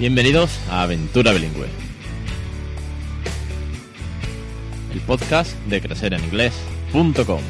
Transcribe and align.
Bienvenidos 0.00 0.58
a 0.70 0.84
Aventura 0.84 1.30
Bilingüe, 1.30 1.66
el 4.94 5.00
podcast 5.02 5.54
de 5.66 5.82
crecereninglés.com. 5.82 7.40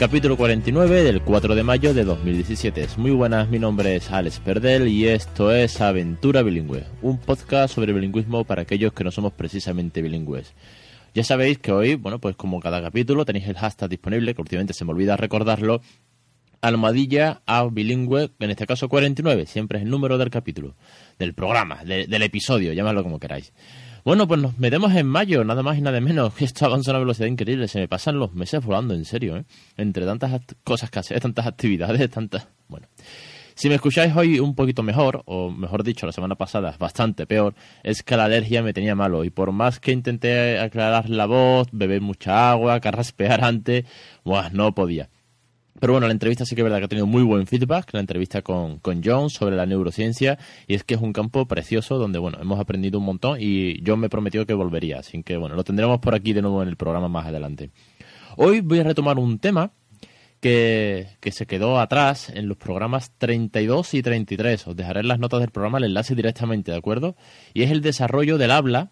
Capítulo 0.00 0.36
49 0.36 1.04
del 1.04 1.22
4 1.22 1.54
de 1.54 1.62
mayo 1.62 1.94
de 1.94 2.02
2017. 2.02 2.88
Muy 2.96 3.12
buenas, 3.12 3.48
mi 3.48 3.60
nombre 3.60 3.94
es 3.94 4.10
Alex 4.10 4.40
Perdel 4.40 4.88
y 4.88 5.06
esto 5.06 5.52
es 5.52 5.80
Aventura 5.80 6.42
Bilingüe, 6.42 6.86
un 7.02 7.18
podcast 7.18 7.72
sobre 7.72 7.92
bilingüismo 7.92 8.42
para 8.42 8.62
aquellos 8.62 8.92
que 8.94 9.04
no 9.04 9.12
somos 9.12 9.32
precisamente 9.32 10.02
bilingües. 10.02 10.54
Ya 11.14 11.22
sabéis 11.22 11.58
que 11.58 11.70
hoy, 11.70 11.94
bueno, 11.94 12.18
pues 12.18 12.34
como 12.34 12.58
cada 12.58 12.82
capítulo 12.82 13.24
tenéis 13.24 13.46
el 13.46 13.56
hashtag 13.56 13.90
disponible, 13.90 14.34
que 14.34 14.42
últimamente 14.42 14.74
se 14.74 14.84
me 14.84 14.90
olvida 14.90 15.16
recordarlo, 15.16 15.82
almohadilla 16.60 17.42
a 17.46 17.64
bilingüe, 17.64 18.30
en 18.38 18.50
este 18.50 18.66
caso 18.66 18.88
49, 18.88 19.46
siempre 19.46 19.78
es 19.78 19.84
el 19.84 19.90
número 19.90 20.18
del 20.18 20.30
capítulo, 20.30 20.74
del 21.18 21.34
programa, 21.34 21.84
del 21.84 22.22
episodio, 22.22 22.72
llamadlo 22.72 23.02
como 23.02 23.18
queráis. 23.18 23.52
Bueno, 24.02 24.26
pues 24.26 24.40
nos 24.40 24.58
metemos 24.58 24.94
en 24.94 25.06
mayo, 25.06 25.44
nada 25.44 25.62
más 25.62 25.76
y 25.76 25.82
nada 25.82 26.00
menos. 26.00 26.32
Esto 26.40 26.66
avanza 26.66 26.90
a 26.90 26.94
una 26.94 27.00
velocidad 27.00 27.26
increíble. 27.26 27.68
Se 27.68 27.80
me 27.80 27.88
pasan 27.88 28.18
los 28.18 28.32
meses 28.32 28.64
volando, 28.64 28.94
en 28.94 29.04
serio, 29.04 29.36
¿eh? 29.36 29.44
Entre 29.76 30.06
tantas 30.06 30.40
cosas 30.64 30.90
que 30.90 30.98
hacer, 31.00 31.20
tantas 31.20 31.46
actividades, 31.46 32.10
tantas... 32.10 32.48
Bueno. 32.68 32.86
Si 33.54 33.68
me 33.68 33.74
escucháis 33.74 34.16
hoy 34.16 34.40
un 34.40 34.54
poquito 34.54 34.82
mejor, 34.82 35.22
o 35.26 35.50
mejor 35.50 35.84
dicho, 35.84 36.06
la 36.06 36.12
semana 36.12 36.34
pasada 36.34 36.74
bastante 36.78 37.26
peor, 37.26 37.54
es 37.82 38.02
que 38.02 38.16
la 38.16 38.24
alergia 38.24 38.62
me 38.62 38.72
tenía 38.72 38.94
malo. 38.94 39.22
Y 39.22 39.28
por 39.28 39.52
más 39.52 39.80
que 39.80 39.92
intenté 39.92 40.58
aclarar 40.58 41.10
la 41.10 41.26
voz, 41.26 41.68
beber 41.70 42.00
mucha 42.00 42.50
agua, 42.50 42.80
carraspear 42.80 43.44
antes, 43.44 43.84
buah, 44.24 44.48
no 44.50 44.74
podía. 44.74 45.10
Pero 45.80 45.94
bueno, 45.94 46.06
la 46.06 46.12
entrevista 46.12 46.44
sí 46.44 46.54
que 46.54 46.60
es 46.60 46.64
verdad 46.64 46.78
que 46.78 46.84
ha 46.84 46.88
tenido 46.88 47.06
muy 47.06 47.22
buen 47.22 47.46
feedback, 47.46 47.92
la 47.92 48.00
entrevista 48.00 48.42
con, 48.42 48.78
con 48.78 49.00
John 49.02 49.30
sobre 49.30 49.56
la 49.56 49.64
neurociencia, 49.64 50.38
y 50.66 50.74
es 50.74 50.84
que 50.84 50.94
es 50.94 51.00
un 51.00 51.12
campo 51.12 51.46
precioso 51.46 51.96
donde, 51.96 52.18
bueno, 52.18 52.38
hemos 52.40 52.60
aprendido 52.60 52.98
un 52.98 53.06
montón 53.06 53.38
y 53.40 53.82
John 53.84 53.98
me 53.98 54.10
prometió 54.10 54.46
que 54.46 54.52
volvería, 54.52 54.98
así 54.98 55.22
que, 55.22 55.38
bueno, 55.38 55.56
lo 55.56 55.64
tendremos 55.64 55.98
por 55.98 56.14
aquí 56.14 56.34
de 56.34 56.42
nuevo 56.42 56.62
en 56.62 56.68
el 56.68 56.76
programa 56.76 57.08
más 57.08 57.26
adelante. 57.26 57.70
Hoy 58.36 58.60
voy 58.60 58.80
a 58.80 58.84
retomar 58.84 59.18
un 59.18 59.38
tema 59.38 59.72
que, 60.40 61.08
que 61.20 61.32
se 61.32 61.46
quedó 61.46 61.80
atrás 61.80 62.28
en 62.28 62.46
los 62.46 62.58
programas 62.58 63.12
32 63.16 63.94
y 63.94 64.02
33. 64.02 64.68
Os 64.68 64.76
dejaré 64.76 65.00
en 65.00 65.08
las 65.08 65.18
notas 65.18 65.40
del 65.40 65.50
programa 65.50 65.78
el 65.78 65.84
enlace 65.84 66.14
directamente, 66.14 66.72
¿de 66.72 66.78
acuerdo? 66.78 67.16
Y 67.54 67.62
es 67.62 67.70
el 67.70 67.80
desarrollo 67.80 68.36
del 68.36 68.50
habla 68.50 68.90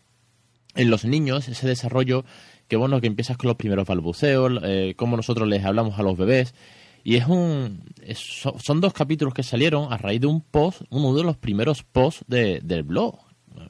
en 0.74 0.90
los 0.90 1.04
niños, 1.04 1.48
ese 1.48 1.66
desarrollo 1.66 2.24
que 2.68 2.76
bueno, 2.76 3.00
que 3.00 3.06
empiezas 3.06 3.36
con 3.36 3.48
los 3.48 3.56
primeros 3.56 3.86
balbuceos, 3.86 4.60
eh, 4.62 4.94
cómo 4.96 5.16
nosotros 5.16 5.48
les 5.48 5.64
hablamos 5.64 5.98
a 5.98 6.02
los 6.02 6.16
bebés, 6.16 6.54
y 7.02 7.16
es 7.16 7.26
un. 7.26 7.84
son 8.14 8.80
dos 8.80 8.92
capítulos 8.92 9.34
que 9.34 9.42
salieron 9.42 9.92
a 9.92 9.96
raíz 9.96 10.20
de 10.20 10.26
un 10.26 10.42
post, 10.42 10.82
uno 10.90 11.14
de 11.14 11.22
los 11.22 11.36
primeros 11.36 11.82
posts 11.82 12.24
de, 12.28 12.60
del 12.62 12.82
blog, 12.82 13.18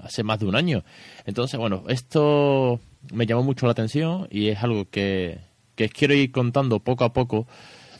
hace 0.00 0.22
más 0.22 0.40
de 0.40 0.46
un 0.46 0.56
año. 0.56 0.84
Entonces, 1.24 1.58
bueno, 1.58 1.84
esto 1.88 2.80
me 3.12 3.26
llamó 3.26 3.42
mucho 3.42 3.66
la 3.66 3.72
atención 3.72 4.26
y 4.30 4.48
es 4.48 4.62
algo 4.62 4.88
que, 4.90 5.38
que 5.76 5.88
quiero 5.88 6.14
ir 6.14 6.32
contando 6.32 6.80
poco 6.80 7.04
a 7.04 7.12
poco 7.12 7.46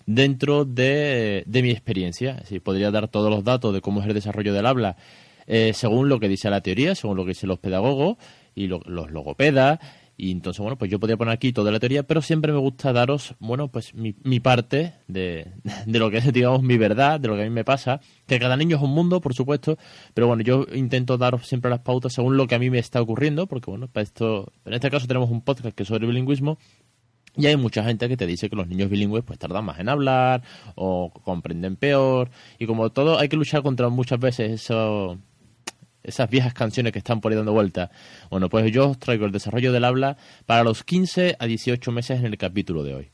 dentro 0.07 0.65
de, 0.65 1.45
de 1.47 1.63
mi 1.63 1.71
experiencia. 1.71 2.43
Si 2.45 2.59
podría 2.59 2.91
dar 2.91 3.09
todos 3.09 3.31
los 3.31 3.45
datos 3.45 3.73
de 3.73 3.81
cómo 3.81 4.01
es 4.01 4.09
el 4.09 4.15
desarrollo 4.15 4.53
del 4.53 4.67
habla 4.67 4.97
eh, 5.51 5.73
según 5.73 6.11
lo 6.11 6.21
que 6.21 6.29
dice 6.29 6.51
la 6.51 6.61
teoría, 6.61 6.95
según 6.95 7.17
lo 7.17 7.25
que 7.25 7.31
dicen 7.31 7.49
los 7.49 7.59
pedagogos 7.59 8.19
y 8.55 8.67
los 8.67 8.83
logopedas 8.87 9.79
y 10.21 10.33
entonces, 10.33 10.61
bueno, 10.61 10.77
pues 10.77 10.91
yo 10.91 10.99
podría 10.99 11.17
poner 11.17 11.33
aquí 11.33 11.53
toda 11.53 11.71
la 11.71 11.79
teoría, 11.79 12.03
pero 12.03 12.21
siempre 12.21 12.53
me 12.53 12.59
gusta 12.59 12.93
daros, 12.93 13.37
bueno, 13.39 13.69
pues 13.69 13.95
mi, 13.95 14.17
mi 14.25 14.41
parte 14.41 14.95
de, 15.07 15.53
de, 15.87 15.99
lo 16.01 16.11
que 16.11 16.19
es, 16.19 16.33
digamos, 16.33 16.61
mi 16.61 16.77
verdad, 16.77 17.21
de 17.21 17.29
lo 17.29 17.37
que 17.37 17.43
a 17.43 17.45
mí 17.45 17.51
me 17.51 17.65
pasa, 17.65 18.01
que 18.27 18.41
cada 18.41 18.57
niño 18.57 18.79
es 18.79 18.83
un 18.83 18.91
mundo, 18.91 19.21
por 19.21 19.33
supuesto, 19.33 19.79
pero 20.15 20.27
bueno, 20.27 20.43
yo 20.43 20.67
intento 20.75 21.19
daros 21.19 21.47
siempre 21.47 21.71
las 21.71 21.81
pautas 21.81 22.15
según 22.15 22.37
lo 22.37 22.49
que 22.49 22.57
a 22.57 22.59
mí 22.59 22.69
me 22.69 22.81
está 22.81 23.01
ocurriendo, 23.01 23.47
porque 23.47 23.71
bueno, 23.71 23.87
para 23.87 24.03
esto, 24.03 24.53
en 24.65 24.75
este 24.75 24.91
caso 24.91 25.07
tenemos 25.07 25.31
un 25.31 25.41
podcast 25.41 25.77
que 25.77 25.85
es 25.85 25.89
sobre 25.89 26.09
bilingüismo, 26.09 26.59
y 27.37 27.47
hay 27.47 27.57
mucha 27.57 27.85
gente 27.85 28.09
que 28.09 28.17
te 28.17 28.27
dice 28.27 28.51
que 28.51 28.57
los 28.57 28.67
niños 28.67 28.91
bilingües 28.91 29.23
pues 29.23 29.39
tardan 29.39 29.65
más 29.65 29.79
en 29.79 29.89
hablar 29.89 30.43
o 30.75 31.13
comprenden 31.13 31.77
peor, 31.77 32.29
y 32.59 32.67
como 32.67 32.91
todo 32.91 33.21
hay 33.21 33.29
que 33.29 33.37
luchar 33.37 33.63
contra 33.63 33.89
muchas 33.89 34.19
veces 34.19 34.51
eso 34.51 35.17
esas 36.03 36.31
viejas 36.31 36.55
canciones 36.55 36.93
que 36.93 36.99
están 36.99 37.21
por 37.21 37.33
ahí 37.33 37.37
dando 37.37 37.53
vuelta. 37.53 37.91
Bueno, 38.31 38.49
pues 38.49 38.71
yo 38.73 38.91
os 38.91 38.99
traigo 38.99 39.27
el 39.27 39.33
desarrollo 39.33 39.73
del 39.73 39.85
habla 39.85 40.17
para 40.47 40.65
los 40.65 40.85
15 40.85 41.37
a 41.39 41.47
18 41.47 41.93
meses 41.93 42.21
en 42.21 42.27
el 42.27 42.39
capítulo 42.39 42.83
de 42.85 42.95
hoy. 42.95 43.11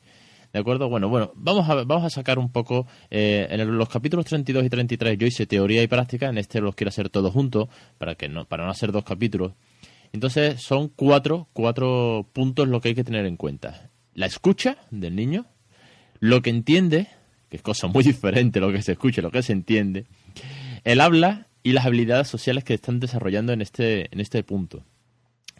¿De 0.54 0.60
acuerdo? 0.60 0.88
Bueno, 0.88 1.08
bueno, 1.08 1.32
vamos 1.34 1.68
a, 1.68 1.74
vamos 1.82 2.04
a 2.04 2.10
sacar 2.10 2.38
un 2.38 2.52
poco, 2.52 2.86
eh, 3.10 3.48
en 3.50 3.76
los 3.76 3.88
capítulos 3.88 4.24
32 4.26 4.64
y 4.64 4.70
33 4.70 5.18
yo 5.18 5.26
hice 5.26 5.46
teoría 5.46 5.82
y 5.82 5.88
práctica, 5.88 6.28
en 6.28 6.38
este 6.38 6.60
los 6.60 6.76
quiero 6.76 6.90
hacer 6.90 7.08
todos 7.08 7.32
juntos, 7.32 7.68
para, 7.98 8.14
que 8.14 8.28
no, 8.28 8.44
para 8.44 8.64
no 8.64 8.70
hacer 8.70 8.92
dos 8.92 9.02
capítulos. 9.02 9.54
Entonces 10.12 10.62
son 10.62 10.86
cuatro, 10.94 11.48
cuatro 11.52 12.28
puntos 12.32 12.68
lo 12.68 12.80
que 12.80 12.90
hay 12.90 12.94
que 12.94 13.02
tener 13.02 13.26
en 13.26 13.36
cuenta. 13.36 13.90
La 14.14 14.26
escucha 14.26 14.76
del 14.92 15.16
niño, 15.16 15.46
lo 16.20 16.40
que 16.40 16.50
entiende, 16.50 17.08
que 17.50 17.56
es 17.56 17.62
cosa 17.62 17.88
muy 17.88 18.04
diferente 18.04 18.60
lo 18.60 18.70
que 18.70 18.80
se 18.80 18.92
escucha, 18.92 19.22
lo 19.22 19.32
que 19.32 19.42
se 19.42 19.52
entiende, 19.52 20.06
el 20.84 21.00
habla 21.00 21.48
y 21.64 21.72
las 21.72 21.86
habilidades 21.86 22.28
sociales 22.28 22.62
que 22.62 22.74
están 22.74 23.00
desarrollando 23.00 23.52
en 23.52 23.62
este, 23.62 24.08
en 24.12 24.20
este 24.20 24.44
punto. 24.44 24.84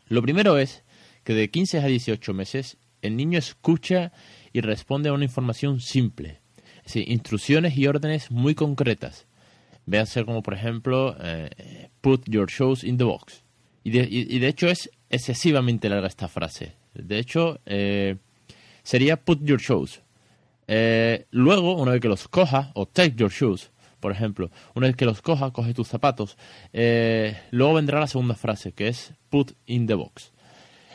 Lo 0.07 0.23
primero 0.23 0.59
es 0.59 0.85
que 1.25 1.35
de 1.35 1.51
15 1.51 1.79
a 1.79 1.87
18 1.87 2.35
meses 2.35 2.77
el 3.03 3.17
niño 3.17 3.39
escucha 3.39 4.13
y 4.53 4.61
responde 4.61 5.09
a 5.09 5.15
una 5.15 5.25
información 5.25 5.81
simple, 5.81 6.41
es 6.79 6.85
decir, 6.85 7.11
instrucciones 7.11 7.77
y 7.77 7.87
órdenes 7.87 8.31
muy 8.31 8.55
concretas. 8.55 9.27
Véase 9.87 10.25
como, 10.25 10.43
por 10.43 10.55
ejemplo, 10.55 11.17
eh, 11.21 11.89
put 12.01 12.29
your 12.29 12.51
shoes 12.51 12.85
in 12.85 12.99
the 12.99 13.05
box. 13.05 13.43
Y 13.83 13.91
de, 13.91 14.49
hecho 14.49 14.69
es 14.69 14.91
excesivamente 15.11 15.89
larga 15.89 16.07
esta 16.07 16.29
frase. 16.29 16.75
De 16.95 17.19
hecho, 17.19 17.61
eh, 17.67 18.17
sería 18.83 19.17
put 19.17 19.43
your 19.43 19.61
shoes. 19.61 20.01
Eh, 20.67 21.27
luego, 21.31 21.77
una 21.77 21.93
vez 21.93 22.01
que 22.01 22.09
los 22.09 22.29
coja, 22.29 22.73
o 22.75 22.87
take 22.87 23.15
your 23.17 23.31
shoes, 23.31 23.71
por 24.05 24.13
ejemplo, 24.13 24.51
una 24.75 24.87
vez 24.87 24.97
que 24.97 25.07
los 25.07 25.23
coja, 25.23 25.51
coge 25.51 25.73
tus 25.73 25.89
zapatos. 25.89 26.37
Eh, 26.75 27.39
luego 27.51 27.73
vendrá 27.73 28.01
la 28.01 28.07
segunda 28.07 28.35
frase, 28.35 28.73
que 28.73 28.89
es 28.89 29.15
put 29.31 29.53
in 29.65 29.87
the 29.87 29.95
box. 29.95 30.31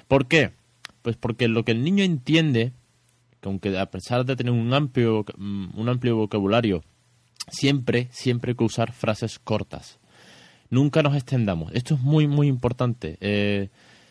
¿Por 0.08 0.28
qué? 0.28 0.52
Pues 1.02 1.16
porque 1.16 1.47
lo 1.47 1.66
que 1.66 1.72
el 1.72 1.84
niño 1.84 2.03
entiende, 2.03 2.72
que 3.42 3.50
aunque 3.50 3.75
a 3.80 3.88
pesar 3.88 4.25
de 4.28 4.36
tener 4.36 4.53
un 4.53 4.72
amplio, 4.75 5.25
mm, 5.40 5.70
un 5.74 5.90
amplio 5.90 6.18
vocabulario, 6.18 6.84
siempre, 7.47 8.09
siempre 8.12 8.52
hay 8.52 8.58
que 8.58 8.64
usar 8.64 8.92
frases 8.92 9.40
cortas. 9.40 9.97
Nunca 10.70 11.02
nos 11.02 11.16
extendamos. 11.16 11.72
Esto 11.74 11.96
es 11.96 12.02
muy, 12.02 12.28
muy 12.28 12.46
importante. 12.46 13.18
Eh, 13.22 13.70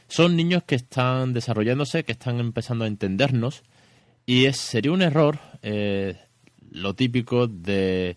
son 0.09 0.35
niños 0.35 0.65
que 0.65 0.75
están 0.75 1.35
desarrollándose, 1.35 2.03
que 2.03 2.11
están 2.11 2.41
empezando 2.41 2.85
a 2.85 2.89
entendernos, 2.89 3.63
y 4.27 4.47
es, 4.47 4.57
sería 4.57 4.91
un 4.91 5.03
error 5.03 5.39
eh, 5.63 6.17
lo 6.73 6.95
típico 6.95 7.47
de 7.47 8.17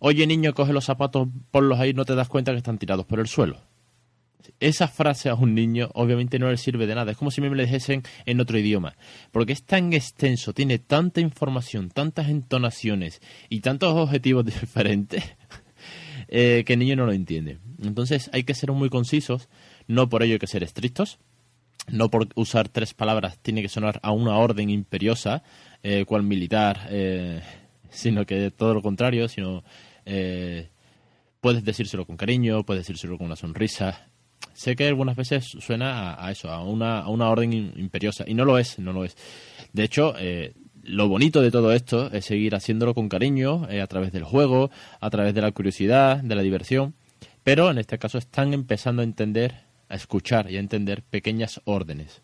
oye 0.00 0.26
niño, 0.26 0.52
coge 0.54 0.72
los 0.72 0.84
zapatos, 0.84 1.28
ponlos 1.50 1.78
ahí, 1.78 1.94
no 1.94 2.04
te 2.04 2.14
das 2.14 2.28
cuenta 2.28 2.52
que 2.52 2.58
están 2.58 2.78
tirados 2.78 3.06
por 3.06 3.20
el 3.20 3.28
suelo. 3.28 3.58
Esa 4.58 4.88
frase 4.88 5.28
a 5.28 5.34
un 5.34 5.54
niño 5.54 5.90
obviamente 5.94 6.38
no 6.38 6.50
le 6.50 6.56
sirve 6.56 6.86
de 6.86 6.94
nada. 6.94 7.12
Es 7.12 7.16
como 7.16 7.30
si 7.30 7.40
me 7.40 7.54
le 7.54 7.64
dijesen 7.64 8.02
en 8.26 8.40
otro 8.40 8.58
idioma. 8.58 8.96
Porque 9.32 9.52
es 9.52 9.64
tan 9.64 9.92
extenso, 9.92 10.52
tiene 10.52 10.78
tanta 10.78 11.20
información, 11.20 11.90
tantas 11.90 12.28
entonaciones 12.28 13.20
y 13.48 13.60
tantos 13.60 13.94
objetivos 13.94 14.44
diferentes 14.46 15.24
eh, 16.28 16.64
que 16.66 16.72
el 16.72 16.78
niño 16.78 16.96
no 16.96 17.06
lo 17.06 17.12
entiende. 17.12 17.58
Entonces 17.82 18.30
hay 18.32 18.44
que 18.44 18.54
ser 18.54 18.72
muy 18.72 18.88
concisos. 18.88 19.48
No 19.86 20.08
por 20.08 20.22
ello 20.22 20.34
hay 20.34 20.38
que 20.38 20.46
ser 20.46 20.62
estrictos. 20.62 21.18
No 21.88 22.10
por 22.10 22.28
usar 22.34 22.68
tres 22.68 22.94
palabras 22.94 23.38
tiene 23.38 23.62
que 23.62 23.68
sonar 23.68 24.00
a 24.02 24.12
una 24.12 24.36
orden 24.36 24.70
imperiosa, 24.70 25.42
eh, 25.82 26.04
cual 26.04 26.22
militar, 26.22 26.86
eh, 26.90 27.40
sino 27.90 28.26
que 28.26 28.50
todo 28.50 28.74
lo 28.74 28.82
contrario, 28.82 29.28
sino 29.28 29.64
eh, 30.12 30.68
puedes 31.40 31.64
decírselo 31.64 32.04
con 32.04 32.16
cariño, 32.16 32.64
puedes 32.64 32.86
decírselo 32.86 33.16
con 33.16 33.26
una 33.26 33.36
sonrisa. 33.36 34.08
Sé 34.52 34.74
que 34.74 34.88
algunas 34.88 35.16
veces 35.16 35.44
suena 35.60 36.22
a, 36.22 36.30
eso, 36.32 36.50
a 36.50 36.64
una, 36.64 37.06
orden 37.06 37.52
imperiosa, 37.52 38.24
y 38.26 38.34
no 38.34 38.44
lo 38.44 38.58
es, 38.58 38.78
no 38.78 38.92
lo 38.92 39.04
es. 39.04 39.16
De 39.72 39.84
hecho, 39.84 40.14
eh, 40.18 40.54
lo 40.82 41.08
bonito 41.08 41.40
de 41.40 41.50
todo 41.50 41.72
esto 41.72 42.10
es 42.10 42.24
seguir 42.24 42.54
haciéndolo 42.54 42.92
con 42.92 43.08
cariño, 43.08 43.68
eh, 43.70 43.80
a 43.80 43.86
través 43.86 44.12
del 44.12 44.24
juego, 44.24 44.70
a 44.98 45.10
través 45.10 45.32
de 45.34 45.42
la 45.42 45.52
curiosidad, 45.52 46.16
de 46.18 46.34
la 46.34 46.42
diversión, 46.42 46.94
pero 47.44 47.70
en 47.70 47.78
este 47.78 47.98
caso 47.98 48.18
están 48.18 48.52
empezando 48.52 49.02
a 49.02 49.04
entender, 49.04 49.62
a 49.88 49.94
escuchar 49.94 50.50
y 50.50 50.56
a 50.56 50.60
entender 50.60 51.02
pequeñas 51.02 51.60
órdenes. 51.64 52.22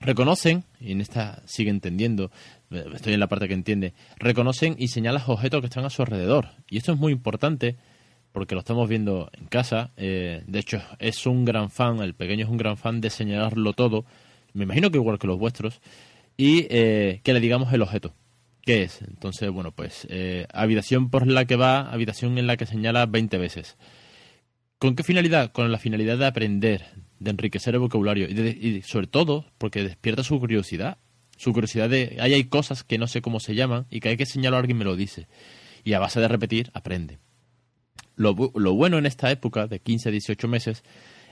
Reconocen, 0.00 0.64
y 0.80 0.92
en 0.92 1.00
esta 1.00 1.42
sigue 1.44 1.70
entendiendo, 1.70 2.30
estoy 2.70 3.14
en 3.14 3.20
la 3.20 3.26
parte 3.26 3.48
que 3.48 3.54
entiende, 3.54 3.94
reconocen 4.18 4.76
y 4.78 4.88
señalan 4.88 5.22
objetos 5.26 5.60
que 5.60 5.66
están 5.66 5.84
a 5.84 5.90
su 5.90 6.02
alrededor. 6.02 6.50
Y 6.70 6.78
esto 6.78 6.92
es 6.92 6.98
muy 6.98 7.12
importante 7.12 7.76
porque 8.32 8.54
lo 8.54 8.60
estamos 8.60 8.88
viendo 8.88 9.30
en 9.32 9.46
casa. 9.46 9.90
Eh, 9.96 10.44
de 10.46 10.58
hecho, 10.58 10.80
es 10.98 11.26
un 11.26 11.44
gran 11.44 11.70
fan, 11.70 12.00
el 12.00 12.14
pequeño 12.14 12.44
es 12.44 12.50
un 12.50 12.56
gran 12.56 12.76
fan 12.76 13.00
de 13.00 13.10
señalarlo 13.10 13.72
todo. 13.72 14.04
Me 14.52 14.64
imagino 14.64 14.90
que 14.90 14.98
igual 14.98 15.18
que 15.18 15.26
los 15.26 15.38
vuestros. 15.38 15.80
Y 16.36 16.66
eh, 16.70 17.20
que 17.24 17.32
le 17.32 17.40
digamos 17.40 17.72
el 17.72 17.82
objeto. 17.82 18.14
¿Qué 18.62 18.82
es? 18.82 19.02
Entonces, 19.02 19.50
bueno, 19.50 19.72
pues 19.72 20.06
eh, 20.10 20.46
habitación 20.52 21.10
por 21.10 21.26
la 21.26 21.46
que 21.46 21.56
va, 21.56 21.90
habitación 21.90 22.38
en 22.38 22.46
la 22.46 22.56
que 22.56 22.66
señala 22.66 23.06
20 23.06 23.38
veces. 23.38 23.76
¿Con 24.78 24.94
qué 24.94 25.02
finalidad? 25.02 25.50
Con 25.50 25.72
la 25.72 25.78
finalidad 25.78 26.18
de 26.18 26.26
aprender, 26.26 26.84
de 27.18 27.30
enriquecer 27.30 27.74
el 27.74 27.80
vocabulario 27.80 28.28
y, 28.28 28.82
sobre 28.82 29.06
todo 29.06 29.46
porque 29.58 29.82
despierta 29.82 30.22
su 30.22 30.38
curiosidad. 30.38 30.98
Su 31.36 31.52
curiosidad 31.52 31.88
de, 31.88 32.16
ahí 32.20 32.34
hay 32.34 32.44
cosas 32.44 32.82
que 32.82 32.98
no 32.98 33.06
sé 33.06 33.22
cómo 33.22 33.38
se 33.38 33.54
llaman 33.54 33.86
y 33.90 34.00
que 34.00 34.08
hay 34.08 34.16
que 34.16 34.26
señalar 34.26 34.60
alguien 34.60 34.78
me 34.78 34.84
lo 34.84 34.96
dice. 34.96 35.28
Y 35.84 35.92
a 35.92 36.00
base 36.00 36.20
de 36.20 36.28
repetir, 36.28 36.70
aprende. 36.74 37.18
Lo, 38.16 38.34
lo 38.54 38.74
bueno 38.74 38.98
en 38.98 39.06
esta 39.06 39.30
época, 39.30 39.68
de 39.68 39.78
15 39.78 40.08
a 40.08 40.12
18 40.12 40.48
meses, 40.48 40.82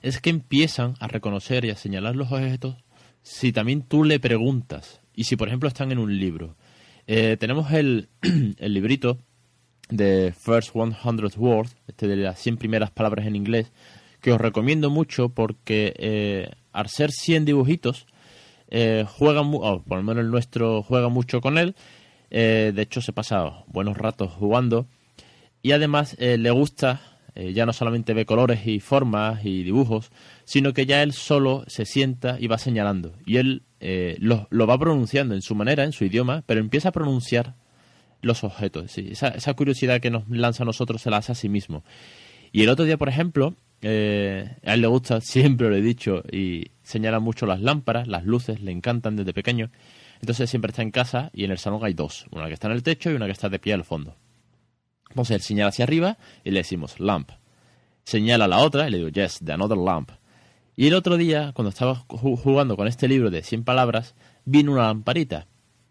es 0.03 0.21
que 0.21 0.31
empiezan 0.31 0.95
a 1.01 1.09
reconocer 1.09 1.65
y 1.65 1.71
a 1.71 1.77
señalar 1.77 2.15
los 2.15 2.31
objetos 2.31 2.77
si 3.23 3.53
también 3.53 3.83
tú 3.83 4.05
le 4.05 4.21
preguntas 4.21 5.01
y 5.15 5.25
si, 5.25 5.35
por 5.35 5.49
ejemplo, 5.49 5.69
están 5.69 5.91
en 5.91 5.99
un 5.99 6.17
libro 6.17 6.57
eh, 7.07 7.37
tenemos 7.39 7.71
el, 7.73 8.09
el, 8.59 8.75
librito 8.75 9.19
de 9.89 10.33
First 10.33 10.73
100 10.73 10.97
Words, 11.37 11.77
este 11.87 12.09
de 12.09 12.17
las 12.17 12.39
100 12.41 12.57
primeras 12.57 12.91
palabras 12.91 13.27
en 13.27 13.37
inglés, 13.37 13.73
que 14.27 14.33
os 14.33 14.41
recomiendo 14.41 14.91
mucho 14.91 15.29
porque 15.29 15.95
eh, 15.99 16.51
al 16.73 16.89
ser 16.89 17.13
100 17.13 17.45
dibujitos, 17.45 18.09
eh, 18.69 19.05
juegan, 19.09 19.53
o 19.55 19.85
por 19.85 19.99
lo 19.99 20.03
menos 20.03 20.25
el 20.25 20.33
nuestro 20.33 20.83
juega 20.83 21.09
mucho 21.09 21.41
con 21.41 21.59
él. 21.59 21.77
Eh, 22.31 22.73
de 22.75 22.83
hecho, 22.83 23.01
se 23.01 23.13
pasa 23.13 23.63
buenos 23.69 23.97
ratos 23.97 24.33
jugando. 24.33 24.89
Y 25.63 25.71
además 25.71 26.17
le 26.19 26.51
gusta, 26.51 27.01
ya 27.37 27.67
no 27.67 27.73
solamente 27.73 28.15
ve 28.15 28.27
colores 28.27 28.67
y 28.67 28.81
formas 28.81 29.45
y 29.45 29.63
dibujos, 29.63 30.11
sino 30.45 30.73
que 30.73 30.87
ya 30.87 31.05
él 31.05 31.13
solo 31.13 31.63
se 31.69 31.85
sienta 31.85 32.37
y 32.41 32.49
va 32.49 32.59
señalando. 32.59 33.15
Y 33.27 33.37
él 33.37 33.63
eh, 33.79 34.17
lo, 34.19 34.49
va 34.67 34.77
pronunciando 34.77 35.37
en 35.37 35.43
su 35.43 35.55
manera, 35.55 35.85
en 35.85 35.93
su 35.93 36.05
idioma, 36.05 36.43
pero 36.47 36.59
empieza 36.59 36.89
a 36.89 36.93
pronunciar 36.93 37.55
los 38.23 38.43
objetos. 38.43 38.99
esa, 38.99 39.55
curiosidad 39.55 40.01
que 40.01 40.11
nos 40.11 40.29
lanza 40.29 40.65
a 40.65 40.67
nosotros 40.67 41.01
se 41.01 41.11
la 41.11 41.19
hace 41.19 41.31
a 41.31 41.37
sí 41.37 41.49
mismo. 41.49 41.85
Y 42.51 42.63
el 42.63 42.71
otro 42.71 42.85
día, 42.85 42.97
por 42.97 43.09
ejemplo, 43.09 43.55
eh, 43.83 44.57
a 44.65 44.75
él 44.75 44.81
le 44.81 44.87
gusta, 44.87 45.21
siempre 45.23 45.69
lo 45.69 45.77
he 45.77 45.83
dicho, 45.83 46.23
y 46.31 46.71
señala 46.83 47.21
mucho 47.21 47.47
las 47.47 47.61
lámparas, 47.61 48.09
las 48.09 48.25
luces, 48.25 48.61
le 48.61 48.73
encantan 48.73 49.17
desde 49.17 49.33
pequeño. 49.33 49.71
Entonces 50.21 50.49
siempre 50.49 50.71
está 50.71 50.83
en 50.83 50.91
casa 50.91 51.31
y 51.35 51.45
en 51.45 51.51
el 51.51 51.59
salón 51.59 51.85
hay 51.85 51.93
dos, 51.93 52.27
una 52.31 52.47
que 52.47 52.55
está 52.55 52.69
en 52.69 52.73
el 52.73 52.83
techo 52.83 53.11
y 53.11 53.15
una 53.15 53.27
que 53.27 53.33
está 53.33 53.49
de 53.49 53.59
pie 53.59 53.75
al 53.75 53.85
fondo. 53.85 54.17
Entonces 55.11 55.37
él 55.37 55.43
señala 55.43 55.69
hacia 55.69 55.85
arriba 55.85 56.19
y 56.45 56.51
le 56.51 56.61
decimos 56.61 57.01
lamp. 57.01 57.31
Señala 58.05 58.49
la 58.49 58.59
otra 58.59 58.89
y 58.89 58.91
le 58.91 58.99
digo, 58.99 59.09
yes, 59.09 59.41
the 59.45 59.53
another 59.53 59.77
lamp. 59.77 60.11
Y 60.77 60.87
el 60.89 60.95
otro 60.95 61.17
día, 61.17 61.53
cuando 61.55 61.71
estaba 61.71 61.95
jugando 62.07 62.77
con 62.77 62.87
este 62.87 63.09
libro 63.09 63.31
de 63.31 63.43
100 63.43 63.65
palabras, 63.65 64.15
vino 64.45 64.73
una 64.73 64.89
lamparita 64.89 65.47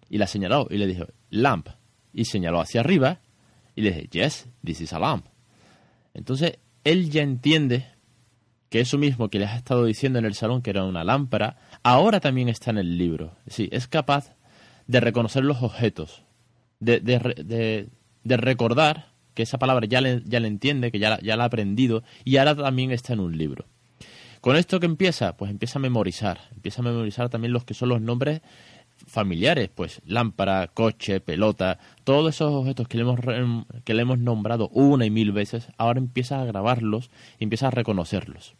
y 0.10 0.18
la 0.18 0.28
señaló 0.28 0.68
y 0.70 0.78
le 0.78 0.88
dijo, 0.88 1.06
lamp. 1.30 1.70
Y 2.14 2.26
señaló 2.26 2.62
hacia 2.62 2.82
arriba 2.82 3.20
y 3.76 3.82
le 3.82 3.92
dije, 3.92 4.08
yes, 4.12 4.48
this 4.64 4.82
is 4.82 4.94
a 4.94 5.00
lamp. 5.00 5.26
Entonces, 6.14 6.60
él 6.86 7.10
ya 7.10 7.22
entiende 7.24 7.86
que 8.70 8.80
eso 8.80 8.98
mismo 8.98 9.30
que 9.30 9.40
le 9.40 9.46
has 9.46 9.58
estado 9.58 9.86
diciendo 9.86 10.20
en 10.20 10.26
el 10.26 10.36
salón, 10.36 10.62
que 10.62 10.70
era 10.70 10.86
una 10.86 11.04
lámpara, 11.04 11.58
ahora 11.84 12.20
también 12.20 12.48
está 12.48 12.72
en 12.72 12.78
el 12.78 12.98
libro. 12.98 13.36
Sí, 13.48 13.68
es 13.72 13.88
capaz 13.88 14.36
de 14.88 15.00
reconocer 15.00 15.44
los 15.44 15.62
objetos, 15.62 16.24
de, 16.80 17.00
de, 17.00 17.90
de, 18.24 18.38
recordar 18.38 19.14
que 19.34 19.44
esa 19.44 19.58
palabra 19.58 19.88
ya 19.88 20.02
le, 20.02 20.22
ya 20.26 20.40
le 20.40 20.48
entiende, 20.48 20.92
que 20.92 21.00
ya, 21.00 21.20
ya 21.22 21.36
la 21.36 21.44
ha 21.44 21.48
aprendido 21.48 22.04
y 22.24 22.38
ahora 22.38 22.56
también 22.56 22.92
está 22.92 23.14
en 23.14 23.20
un 23.20 23.38
libro. 23.38 23.66
Con 24.42 24.56
esto 24.56 24.80
que 24.80 24.86
empieza, 24.86 25.38
pues 25.38 25.50
empieza 25.50 25.80
a 25.80 25.82
memorizar, 25.82 26.40
empieza 26.54 26.82
a 26.82 26.86
memorizar 26.86 27.30
también 27.30 27.52
los 27.52 27.66
que 27.66 27.74
son 27.74 27.90
los 27.90 28.00
nombres 28.00 28.42
familiares, 29.07 29.69
pues 29.74 30.01
lámpara, 30.06 30.68
coche, 30.68 31.19
pelota, 31.19 31.80
todos 32.03 32.36
esos 32.36 32.53
objetos 32.53 32.88
que 32.88 32.97
le 32.97 33.03
hemos, 33.03 33.19
que 33.83 33.94
le 33.94 34.01
hemos 34.01 34.19
nombrado 34.19 34.69
una 34.69 35.06
y 35.06 35.09
mil 35.09 35.31
veces, 35.31 35.68
ahora 35.77 36.00
empieza 36.00 36.42
a 36.42 36.45
grabarlos 36.45 37.12
y 37.39 37.44
empieza 37.44 37.68
a 37.68 37.71
reconocerlos. 37.71 38.56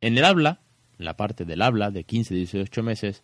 En 0.00 0.18
el 0.18 0.24
habla, 0.24 0.60
la 0.98 1.16
parte 1.16 1.44
del 1.44 1.62
habla 1.62 1.90
de 1.90 2.04
15, 2.04 2.34
18 2.34 2.82
meses, 2.82 3.22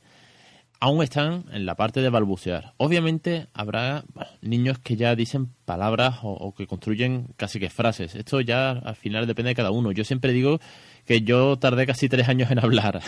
aún 0.81 1.03
están 1.03 1.45
en 1.53 1.67
la 1.67 1.77
parte 1.77 2.01
de 2.01 2.09
balbucear. 2.09 2.73
Obviamente 2.79 3.49
habrá 3.53 4.05
niños 4.41 4.79
que 4.79 4.97
ya 4.97 5.15
dicen 5.15 5.51
palabras 5.67 6.19
o, 6.23 6.55
que 6.55 6.67
construyen 6.67 7.29
casi 7.37 7.61
que 7.61 7.69
frases. 7.69 8.15
Esto 8.15 8.41
ya 8.41 8.71
al 8.71 8.97
final 8.97 9.27
depende 9.27 9.51
de 9.51 9.55
cada 9.55 9.71
uno. 9.71 9.93
Yo 9.93 10.05
siempre 10.05 10.33
digo 10.33 10.59
que 11.05 11.21
yo 11.21 11.59
tardé 11.59 11.87
casi 11.87 12.09
tres 12.09 12.29
años 12.29 12.51
en 12.51 12.59
hablar 12.59 13.03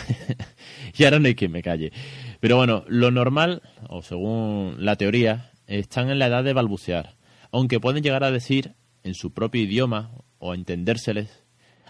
y 0.97 1.03
ahora 1.03 1.19
no 1.19 1.27
hay 1.27 1.35
quien 1.35 1.51
me 1.51 1.63
calle. 1.63 1.91
Pero 2.39 2.57
bueno, 2.57 2.85
lo 2.87 3.09
normal, 3.09 3.63
o 3.89 4.03
según 4.03 4.75
la 4.77 4.95
teoría, 4.95 5.51
están 5.65 6.11
en 6.11 6.19
la 6.19 6.27
edad 6.27 6.43
de 6.43 6.53
balbucear. 6.53 7.15
Aunque 7.51 7.79
pueden 7.79 8.03
llegar 8.03 8.23
a 8.23 8.31
decir 8.31 8.75
en 9.03 9.15
su 9.15 9.33
propio 9.33 9.63
idioma 9.63 10.11
o 10.37 10.51
a 10.51 10.55
entendérseles 10.55 11.43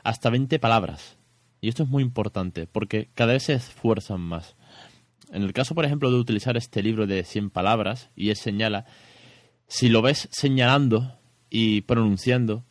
hasta 0.03 0.30
20 0.30 0.59
palabras. 0.59 1.18
Y 1.59 1.68
esto 1.68 1.83
es 1.83 1.89
muy 1.89 2.03
importante 2.03 2.68
porque 2.68 3.09
cada 3.13 3.33
vez 3.33 3.44
se 3.44 3.53
esfuerzan 3.53 4.21
más. 4.21 4.56
En 5.33 5.41
el 5.41 5.51
caso, 5.51 5.74
por 5.74 5.83
ejemplo, 5.83 6.12
de 6.12 6.18
utilizar 6.18 6.56
este 6.57 6.83
libro 6.83 7.07
de 7.07 7.24
100 7.24 7.50
palabras, 7.50 8.12
y 8.15 8.30
él 8.30 8.35
señala, 8.35 8.85
si 9.68 9.89
lo 9.89 10.03
ves 10.03 10.30
señalando 10.31 11.18
y 11.50 11.81
pronunciando, 11.81 12.63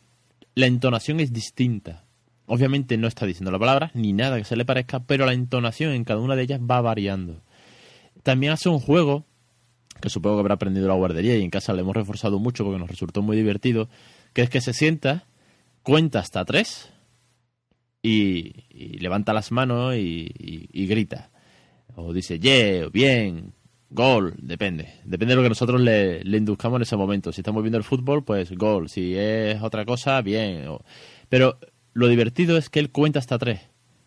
la 0.55 0.67
entonación 0.67 1.19
es 1.19 1.33
distinta. 1.33 2.05
Obviamente 2.45 2.97
no 2.97 3.07
está 3.07 3.25
diciendo 3.25 3.51
la 3.51 3.59
palabra, 3.59 3.91
ni 3.93 4.13
nada 4.13 4.37
que 4.37 4.45
se 4.45 4.55
le 4.55 4.63
parezca, 4.63 5.01
pero 5.01 5.25
la 5.25 5.33
entonación 5.33 5.91
en 5.91 6.05
cada 6.05 6.21
una 6.21 6.37
de 6.37 6.43
ellas 6.43 6.61
va 6.61 6.79
variando. 6.79 7.41
También 8.23 8.53
hace 8.53 8.69
un 8.69 8.79
juego, 8.79 9.25
que 10.01 10.09
supongo 10.09 10.37
que 10.37 10.41
habrá 10.41 10.55
aprendido 10.55 10.87
la 10.87 10.93
guardería 10.93 11.37
y 11.37 11.43
en 11.43 11.49
casa 11.49 11.73
le 11.73 11.81
hemos 11.81 11.97
reforzado 11.97 12.39
mucho 12.39 12.63
porque 12.63 12.79
nos 12.79 12.89
resultó 12.89 13.21
muy 13.21 13.35
divertido, 13.35 13.89
que 14.31 14.41
es 14.41 14.49
que 14.49 14.61
se 14.61 14.71
sienta, 14.71 15.25
cuenta 15.81 16.19
hasta 16.19 16.45
tres 16.45 16.93
y, 18.01 18.53
levanta 18.99 19.33
las 19.33 19.51
manos 19.51 19.95
y 19.97 20.85
grita 20.87 21.32
o 21.95 22.13
dice 22.13 22.39
yeah, 22.39 22.87
bien, 22.89 23.53
gol, 23.89 24.35
depende. 24.39 24.89
Depende 25.05 25.33
de 25.33 25.35
lo 25.37 25.43
que 25.43 25.49
nosotros 25.49 25.79
le, 25.81 26.23
le, 26.23 26.37
induzcamos 26.37 26.77
en 26.77 26.83
ese 26.83 26.97
momento. 26.97 27.31
Si 27.31 27.41
estamos 27.41 27.63
viendo 27.63 27.77
el 27.77 27.83
fútbol, 27.83 28.23
pues 28.23 28.51
gol. 28.51 28.89
Si 28.89 29.15
es 29.15 29.61
otra 29.61 29.85
cosa, 29.85 30.21
bien. 30.21 30.65
Pero 31.29 31.59
lo 31.93 32.07
divertido 32.07 32.57
es 32.57 32.69
que 32.69 32.79
él 32.79 32.91
cuenta 32.91 33.19
hasta 33.19 33.37
tres. 33.37 33.61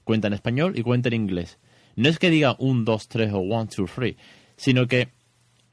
Cuenta 0.04 0.28
en 0.28 0.34
español 0.34 0.75
y 0.76 0.82
cuenta 0.82 1.08
en 1.08 1.14
inglés. 1.14 1.58
No 1.96 2.08
es 2.08 2.18
que 2.18 2.30
diga 2.30 2.56
un, 2.58 2.84
dos, 2.84 3.08
tres 3.08 3.32
o 3.32 3.38
one, 3.38 3.68
two, 3.68 3.87
three, 3.87 4.16
sino 4.56 4.87
que 4.87 5.08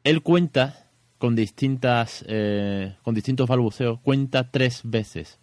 él 0.04 0.22
cuenta 0.22 0.90
con 1.18 1.36
distintas 1.36 2.24
eh, 2.28 2.96
con 3.04 3.16
distintos 3.16 3.48
balbuceos, 3.48 4.00
cuenta 4.02 4.52
tres 4.52 4.82
veces. 4.84 5.40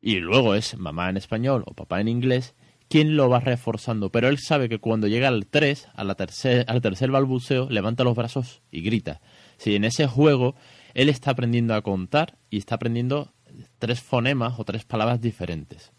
Y 0.00 0.16
luego 0.16 0.54
es 0.54 0.76
mamá 0.76 1.08
en 1.08 1.16
español 1.16 1.64
o 1.66 1.74
papá 1.74 2.00
en 2.00 2.08
inglés 2.08 2.54
quién 2.94 3.16
lo 3.16 3.28
va 3.28 3.40
reforzando. 3.40 4.10
Pero 4.10 4.28
él 4.28 4.38
sabe 4.38 4.68
que 4.68 4.78
cuando 4.78 5.08
llega 5.08 5.26
al 5.26 5.46
3, 5.46 5.88
a 5.94 6.04
la 6.04 6.14
tercer, 6.14 6.64
al 6.68 6.80
tercer 6.80 7.10
balbuceo, 7.10 7.68
levanta 7.68 8.04
los 8.04 8.14
brazos 8.14 8.62
y 8.70 8.82
grita. 8.82 9.20
Si 9.56 9.74
en 9.74 9.82
ese 9.82 10.06
juego 10.06 10.54
él 10.94 11.08
está 11.08 11.32
aprendiendo 11.32 11.74
a 11.74 11.82
contar 11.82 12.38
y 12.50 12.58
está 12.58 12.76
aprendiendo 12.76 13.32
tres 13.80 14.00
fonemas 14.00 14.60
o 14.60 14.64
tres 14.64 14.84
palabras 14.84 15.20
diferentes. 15.20 15.90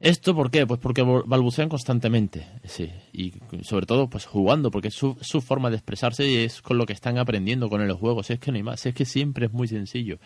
¿Esto 0.00 0.34
por 0.34 0.50
qué? 0.50 0.66
Pues 0.66 0.80
porque 0.80 1.02
balbucean 1.02 1.68
constantemente, 1.68 2.48
sí, 2.64 2.90
y 3.12 3.32
sobre 3.62 3.86
todo 3.86 4.10
pues 4.10 4.26
jugando, 4.26 4.72
porque 4.72 4.88
es 4.88 4.94
su, 4.94 5.16
su, 5.20 5.40
forma 5.40 5.70
de 5.70 5.76
expresarse 5.76 6.28
y 6.28 6.36
es 6.38 6.62
con 6.62 6.78
lo 6.78 6.84
que 6.84 6.92
están 6.92 7.16
aprendiendo 7.16 7.70
con 7.70 7.80
el 7.80 7.92
juego, 7.92 8.24
si 8.24 8.32
es 8.32 8.40
que 8.40 8.50
no 8.50 8.56
hay 8.56 8.64
más, 8.64 8.80
si 8.80 8.88
es 8.88 8.94
que 8.94 9.04
siempre 9.04 9.46
es 9.46 9.52
muy 9.52 9.68
sencillo, 9.68 10.18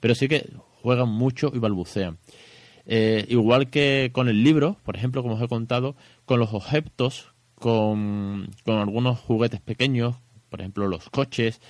pero 0.00 0.14
sí 0.14 0.28
que 0.28 0.48
juegan 0.80 1.08
mucho 1.08 1.50
y 1.52 1.58
balbucean. 1.58 2.18
Eh, 2.86 3.26
igual 3.28 3.68
que 3.68 4.10
con 4.12 4.28
el 4.28 4.44
libro, 4.44 4.78
por 4.84 4.96
ejemplo, 4.96 5.22
como 5.22 5.34
os 5.34 5.42
he 5.42 5.48
contado, 5.48 5.96
con 6.24 6.38
los 6.38 6.54
objetos, 6.54 7.32
con, 7.56 8.48
algunos 8.64 9.18
juguetes 9.18 9.60
pequeños, 9.60 10.16
por 10.48 10.60
ejemplo 10.60 10.86
los 10.86 11.10
coches 11.10 11.60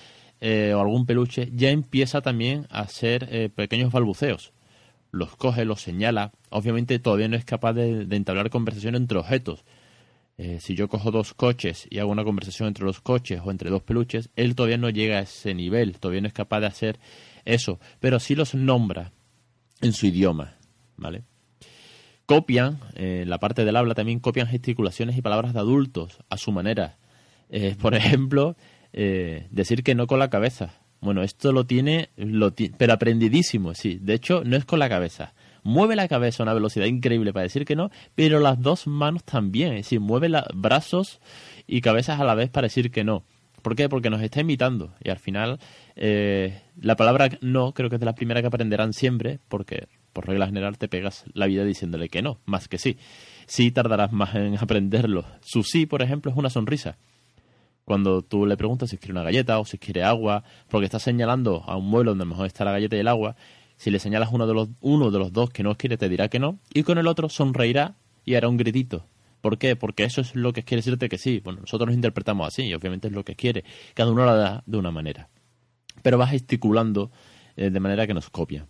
eh, 0.41 0.73
o 0.75 0.79
algún 0.79 1.05
peluche, 1.07 1.49
ya 1.53 1.71
empieza 1.71 2.21
también 2.21 2.67
a 2.69 2.81
hacer 2.81 3.27
eh, 3.31 3.49
pequeños 3.49 3.91
balbuceos. 3.91 4.53
Los 5.11 5.35
coge, 5.35 5.65
los 5.65 5.81
señala. 5.81 6.31
Obviamente 6.49 6.99
todavía 6.99 7.27
no 7.27 7.37
es 7.37 7.45
capaz 7.45 7.73
de, 7.73 8.05
entablar 8.11 8.49
conversación 8.49 8.95
entre 8.95 9.17
objetos. 9.17 9.63
si 10.59 10.75
yo 10.75 10.87
cojo 10.87 11.09
dos 11.09 11.33
coches 11.33 11.87
y 11.89 11.97
hago 11.99 12.11
una 12.11 12.23
conversación 12.23 12.67
entre 12.67 12.85
los 12.85 13.01
coches 13.01 13.41
o 13.43 13.49
entre 13.49 13.71
dos 13.71 13.81
peluches, 13.81 14.29
él 14.35 14.53
todavía 14.53 14.77
no 14.77 14.89
llega 14.89 15.17
a 15.17 15.21
ese 15.21 15.55
nivel, 15.55 15.97
todavía 15.97 16.21
no 16.21 16.27
es 16.27 16.33
capaz 16.33 16.59
de 16.59 16.67
hacer 16.67 16.99
eso, 17.45 17.79
pero 17.99 18.19
sí 18.19 18.35
los 18.35 18.53
nombra 18.53 19.11
en 19.81 19.93
su 19.93 20.05
idioma. 20.05 20.56
¿Vale? 20.97 21.23
Copian, 22.25 22.79
en 22.95 23.05
eh, 23.05 23.25
la 23.25 23.39
parte 23.39 23.63
del 23.63 23.77
habla 23.77 23.95
también 23.95 24.19
copian 24.19 24.47
gesticulaciones 24.47 25.17
y 25.17 25.21
palabras 25.21 25.53
de 25.53 25.59
adultos 25.59 26.19
a 26.29 26.37
su 26.37 26.51
manera. 26.51 26.97
Por 27.79 27.95
ejemplo, 27.95 28.57
eh, 28.93 29.47
decir 29.51 29.83
que 29.83 29.95
no 29.95 30.07
con 30.07 30.19
la 30.19 30.29
cabeza. 30.29 30.73
Bueno, 31.01 31.21
esto 31.21 31.51
lo 31.51 31.65
tiene, 31.65 32.09
lo 32.15 32.53
pero 32.77 32.93
aprendidísimo, 32.93 33.73
sí. 33.75 33.99
De 34.01 34.15
hecho, 34.15 34.43
no 34.43 34.55
es 34.55 34.65
con 34.65 34.79
la 34.79 34.89
cabeza. 34.89 35.33
Mueve 35.63 35.95
la 35.95 36.07
cabeza 36.07 36.41
a 36.41 36.45
una 36.45 36.53
velocidad 36.53 36.85
increíble 36.85 37.33
para 37.33 37.43
decir 37.43 37.65
que 37.65 37.75
no, 37.75 37.91
pero 38.15 38.39
las 38.39 38.59
dos 38.61 38.87
manos 38.87 39.23
también. 39.23 39.73
Es 39.73 39.85
decir, 39.85 39.99
mueve 39.99 40.29
los 40.29 40.43
brazos 40.53 41.19
y 41.67 41.81
cabezas 41.81 42.19
a 42.19 42.23
la 42.23 42.33
vez 42.33 42.49
para 42.49 42.65
decir 42.65 42.89
que 42.89 43.03
no. 43.03 43.23
¿Por 43.61 43.75
qué? 43.75 43.89
Porque 43.89 44.09
nos 44.09 44.21
está 44.21 44.41
imitando 44.41 44.95
y 45.03 45.09
al 45.09 45.19
final 45.19 45.59
eh, 45.95 46.61
la 46.79 46.95
palabra 46.95 47.29
no 47.41 47.73
creo 47.73 47.89
que 47.89 47.97
es 47.97 47.99
de 47.99 48.05
la 48.05 48.15
primera 48.15 48.41
que 48.41 48.47
aprenderán 48.47 48.93
siempre 48.93 49.39
porque 49.47 49.87
por 50.17 50.25
regla 50.25 50.47
general 50.47 50.79
te 50.79 50.87
pegas 50.87 51.25
la 51.33 51.45
vida 51.45 51.63
diciéndole 51.63 52.09
que 52.09 52.23
no, 52.23 52.39
más 52.47 52.67
que 52.67 52.79
sí. 52.79 52.97
Sí 53.45 53.69
tardarás 53.69 54.11
más 54.11 54.33
en 54.33 54.57
aprenderlo. 54.57 55.25
Su 55.41 55.61
sí, 55.61 55.85
por 55.85 56.01
ejemplo, 56.01 56.31
es 56.31 56.37
una 56.39 56.49
sonrisa. 56.49 56.97
Cuando 57.85 58.23
tú 58.23 58.47
le 58.47 58.57
preguntas 58.57 58.89
si 58.89 58.97
quiere 58.97 59.11
una 59.11 59.21
galleta 59.21 59.59
o 59.59 59.65
si 59.65 59.77
quiere 59.77 60.03
agua, 60.03 60.43
porque 60.69 60.85
está 60.85 60.97
señalando 60.97 61.63
a 61.67 61.77
un 61.77 61.85
mueble 61.85 62.09
donde 62.09 62.25
mejor 62.25 62.47
está 62.47 62.65
la 62.65 62.71
galleta 62.71 62.95
y 62.95 63.01
el 63.01 63.07
agua, 63.07 63.35
si 63.75 63.91
le 63.91 63.99
señalas 63.99 64.29
uno 64.31 64.47
de 64.47 64.55
los, 64.55 64.69
uno 64.81 65.11
de 65.11 65.19
los 65.19 65.31
dos 65.33 65.51
que 65.51 65.61
no 65.61 65.77
quiere, 65.77 65.97
te 65.97 66.09
dirá 66.09 66.29
que 66.29 66.39
no, 66.39 66.57
y 66.73 66.81
con 66.81 66.97
el 66.97 67.05
otro 67.05 67.29
sonreirá 67.29 67.93
y 68.25 68.33
hará 68.33 68.49
un 68.49 68.57
gritito. 68.57 69.05
¿Por 69.39 69.59
qué? 69.59 69.75
Porque 69.75 70.03
eso 70.03 70.21
es 70.21 70.35
lo 70.35 70.51
que 70.51 70.63
quiere 70.63 70.79
decirte 70.79 71.09
que 71.09 71.19
sí. 71.19 71.41
Bueno, 71.43 71.59
nosotros 71.61 71.85
nos 71.85 71.95
interpretamos 71.95 72.47
así, 72.47 72.63
y 72.63 72.73
obviamente 72.73 73.07
es 73.09 73.13
lo 73.13 73.23
que 73.23 73.35
quiere. 73.35 73.65
Cada 73.93 74.11
uno 74.11 74.25
lo 74.25 74.35
da 74.35 74.63
de 74.65 74.77
una 74.79 74.89
manera. 74.89 75.29
Pero 76.01 76.17
vas 76.17 76.31
gesticulando 76.31 77.11
eh, 77.55 77.69
de 77.69 77.79
manera 77.79 78.07
que 78.07 78.15
nos 78.15 78.31
copia. 78.31 78.67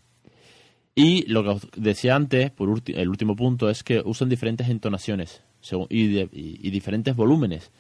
Y 1.00 1.27
lo 1.27 1.44
que 1.44 1.50
os 1.50 1.68
decía 1.75 2.16
antes, 2.16 2.50
por 2.50 2.82
el 2.88 3.08
último 3.08 3.36
punto, 3.36 3.70
es 3.70 3.84
que 3.84 4.01
usan 4.04 4.30
diferentes 4.30 4.68
entonaciones 4.68 5.44
y, 5.89 6.18
y 6.32 6.70
diferentes 6.72 7.16
volúmenes, 7.16 7.72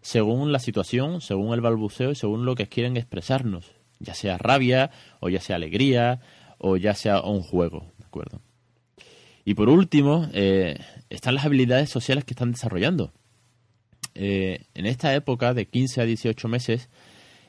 según 0.00 0.50
la 0.50 0.58
situación, 0.58 1.20
según 1.20 1.54
el 1.54 1.60
balbuceo 1.60 2.10
y 2.10 2.16
según 2.16 2.44
lo 2.44 2.56
que 2.56 2.66
quieren 2.66 2.96
expresarnos, 2.96 3.70
ya 4.00 4.12
sea 4.12 4.38
rabia, 4.38 4.90
o 5.20 5.28
ya 5.28 5.40
sea 5.40 5.54
alegría, 5.54 6.18
o 6.58 6.76
ya 6.76 6.94
sea 6.94 7.20
un 7.20 7.42
juego, 7.42 7.92
¿de 7.98 8.06
acuerdo? 8.06 8.40
Y 9.44 9.54
por 9.54 9.68
último, 9.68 10.28
eh, 10.32 10.76
están 11.10 11.36
las 11.36 11.44
habilidades 11.44 11.90
sociales 11.90 12.24
que 12.24 12.32
están 12.32 12.50
desarrollando. 12.50 13.12
Eh, 14.16 14.64
en 14.74 14.86
esta 14.86 15.14
época 15.14 15.54
de 15.54 15.66
15 15.66 16.00
a 16.00 16.06
18 16.06 16.48
meses 16.48 16.88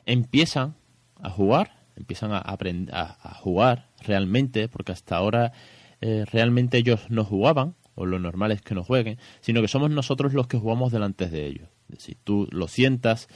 empiezan 0.06 0.76
a 1.20 1.32
jugar, 1.32 1.85
empiezan 1.96 2.32
a 2.32 2.40
aprender 2.40 2.94
a, 2.96 3.36
jugar 3.36 3.88
realmente, 4.02 4.68
porque 4.68 4.92
hasta 4.92 5.18
ahora 5.18 5.54
eh, 6.02 6.26
realmente 6.32 6.78
ellos 6.78 7.10
no 7.10 7.24
jugaban, 7.24 7.76
o 7.96 8.06
lo 8.06 8.20
normal 8.20 8.52
es 8.52 8.62
que 8.62 8.76
no 8.76 8.84
jueguen, 8.84 9.18
sino 9.42 9.62
que 9.62 9.68
somos 9.68 9.90
nosotros 9.90 10.34
los 10.34 10.48
que 10.48 10.58
jugamos 10.58 10.92
delante 10.92 11.30
de 11.30 11.46
ellos. 11.46 11.70
Si 11.98 12.16
tú 12.16 12.48
lo 12.52 12.68
sientas, 12.68 13.28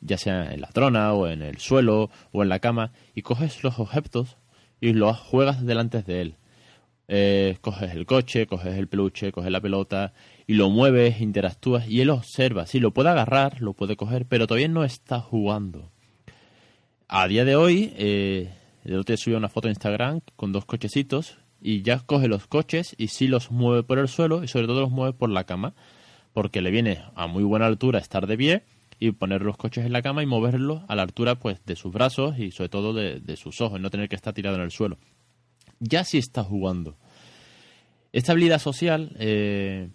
ya 0.00 0.18
sea 0.18 0.52
en 0.52 0.60
la 0.60 0.68
trona 0.68 1.12
o 1.12 1.26
en 1.28 1.42
el 1.42 1.58
suelo 1.58 2.10
o 2.32 2.42
en 2.42 2.48
la 2.48 2.58
cama, 2.58 2.92
y 3.14 3.22
coges 3.22 3.62
los 3.62 3.78
objetos 3.78 4.36
y 4.80 4.92
los 4.92 5.18
juegas 5.18 5.64
delante 5.64 6.02
de 6.02 6.20
él. 6.20 6.36
Eh, 7.08 7.58
coges 7.60 7.92
el 7.94 8.06
coche, 8.06 8.46
coges 8.46 8.74
el 8.74 8.88
peluche, 8.88 9.32
coges 9.32 9.50
la 9.50 9.60
pelota 9.60 10.12
y 10.46 10.54
lo 10.54 10.70
mueves, 10.70 11.20
interactúas 11.20 11.88
y 11.88 12.00
él 12.00 12.10
observa. 12.10 12.66
Sí, 12.66 12.80
lo 12.80 12.92
puede 12.92 13.10
agarrar, 13.10 13.60
lo 13.60 13.74
puede 13.74 13.96
coger, 13.96 14.26
pero 14.26 14.46
todavía 14.46 14.68
no 14.68 14.84
está 14.84 15.20
jugando. 15.20 15.91
A 17.14 17.28
día 17.28 17.44
de 17.44 17.56
hoy, 17.56 17.92
eh, 17.98 18.50
el 18.84 18.94
otro 18.94 19.12
día 19.12 19.16
subí 19.18 19.34
una 19.34 19.50
foto 19.50 19.68
en 19.68 19.72
Instagram 19.72 20.20
con 20.34 20.50
dos 20.50 20.64
cochecitos 20.64 21.36
y 21.60 21.82
ya 21.82 22.00
coge 22.00 22.26
los 22.26 22.46
coches 22.46 22.94
y 22.96 23.08
sí 23.08 23.28
los 23.28 23.50
mueve 23.50 23.82
por 23.82 23.98
el 23.98 24.08
suelo 24.08 24.42
y 24.42 24.48
sobre 24.48 24.66
todo 24.66 24.80
los 24.80 24.90
mueve 24.90 25.12
por 25.12 25.28
la 25.28 25.44
cama 25.44 25.74
porque 26.32 26.62
le 26.62 26.70
viene 26.70 27.02
a 27.14 27.26
muy 27.26 27.44
buena 27.44 27.66
altura 27.66 27.98
estar 27.98 28.26
de 28.26 28.38
pie 28.38 28.64
y 28.98 29.10
poner 29.12 29.42
los 29.42 29.58
coches 29.58 29.84
en 29.84 29.92
la 29.92 30.00
cama 30.00 30.22
y 30.22 30.26
moverlos 30.26 30.84
a 30.88 30.96
la 30.96 31.02
altura 31.02 31.34
pues 31.34 31.62
de 31.66 31.76
sus 31.76 31.92
brazos 31.92 32.38
y 32.38 32.50
sobre 32.50 32.70
todo 32.70 32.94
de, 32.94 33.20
de 33.20 33.36
sus 33.36 33.60
ojos, 33.60 33.78
no 33.78 33.90
tener 33.90 34.08
que 34.08 34.16
estar 34.16 34.32
tirado 34.32 34.56
en 34.56 34.62
el 34.62 34.70
suelo 34.70 34.96
ya 35.82 36.04
sí 36.04 36.16
está 36.16 36.42
jugando. 36.44 36.96
Esta 38.12 38.32
habilidad 38.32 38.58
social 38.58 39.14
eh, 39.18 39.90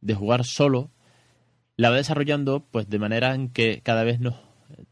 de 0.00 0.14
jugar 0.14 0.44
solo 0.44 0.90
la 1.76 1.90
va 1.90 1.96
desarrollando 1.96 2.66
pues 2.70 2.88
de 2.88 2.98
manera 2.98 3.34
en 3.34 3.48
que 3.48 3.80
cada 3.82 4.04
vez 4.04 4.20
nos, 4.20 4.34